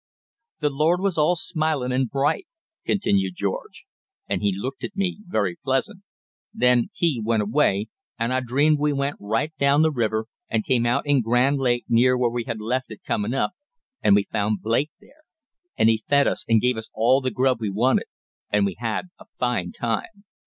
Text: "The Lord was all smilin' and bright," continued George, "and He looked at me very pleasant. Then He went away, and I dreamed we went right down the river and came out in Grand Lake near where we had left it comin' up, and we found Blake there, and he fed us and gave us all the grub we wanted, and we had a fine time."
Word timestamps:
"The 0.61 0.71
Lord 0.71 0.99
was 0.99 1.15
all 1.19 1.35
smilin' 1.35 1.91
and 1.91 2.09
bright," 2.09 2.47
continued 2.87 3.35
George, 3.35 3.85
"and 4.27 4.41
He 4.41 4.51
looked 4.51 4.83
at 4.83 4.95
me 4.97 5.19
very 5.27 5.55
pleasant. 5.63 6.01
Then 6.51 6.89
He 6.95 7.21
went 7.23 7.43
away, 7.43 7.85
and 8.17 8.33
I 8.33 8.39
dreamed 8.39 8.79
we 8.79 8.93
went 8.93 9.17
right 9.19 9.55
down 9.59 9.83
the 9.83 9.91
river 9.91 10.25
and 10.49 10.65
came 10.65 10.87
out 10.87 11.05
in 11.05 11.21
Grand 11.21 11.59
Lake 11.59 11.85
near 11.87 12.17
where 12.17 12.31
we 12.31 12.45
had 12.45 12.59
left 12.59 12.89
it 12.89 13.03
comin' 13.05 13.35
up, 13.35 13.51
and 14.01 14.15
we 14.15 14.23
found 14.31 14.63
Blake 14.63 14.89
there, 14.99 15.21
and 15.77 15.87
he 15.87 16.03
fed 16.09 16.25
us 16.27 16.45
and 16.49 16.59
gave 16.61 16.77
us 16.77 16.89
all 16.95 17.21
the 17.21 17.29
grub 17.29 17.61
we 17.61 17.69
wanted, 17.69 18.05
and 18.49 18.65
we 18.65 18.73
had 18.79 19.09
a 19.19 19.25
fine 19.37 19.71
time." 19.71 20.23